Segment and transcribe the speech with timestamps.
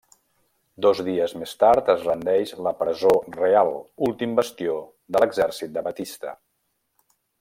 [0.85, 3.69] Dos dies més tard es rendeix la Presó Real,
[4.09, 4.75] últim bastió
[5.17, 6.35] de l'exèrcit de Batista.